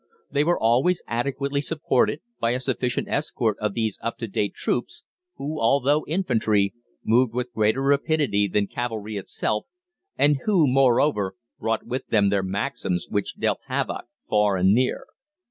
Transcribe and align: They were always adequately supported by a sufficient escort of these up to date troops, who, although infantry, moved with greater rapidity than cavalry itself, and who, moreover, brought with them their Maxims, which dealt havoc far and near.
They 0.31 0.43
were 0.43 0.59
always 0.59 1.03
adequately 1.05 1.61
supported 1.61 2.21
by 2.39 2.53
a 2.53 2.59
sufficient 2.59 3.07
escort 3.07 3.55
of 3.59 3.75
these 3.75 3.99
up 4.01 4.17
to 4.17 4.27
date 4.27 4.55
troops, 4.55 5.03
who, 5.35 5.59
although 5.61 6.05
infantry, 6.07 6.73
moved 7.05 7.35
with 7.35 7.53
greater 7.53 7.83
rapidity 7.83 8.47
than 8.47 8.65
cavalry 8.65 9.17
itself, 9.17 9.67
and 10.17 10.39
who, 10.45 10.65
moreover, 10.67 11.35
brought 11.59 11.85
with 11.85 12.07
them 12.07 12.29
their 12.29 12.41
Maxims, 12.41 13.05
which 13.11 13.37
dealt 13.37 13.59
havoc 13.67 14.05
far 14.27 14.57
and 14.57 14.73
near. 14.73 15.05